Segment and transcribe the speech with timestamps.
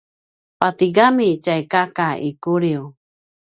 [0.59, 2.83] patigami tjay kaka i Kuliu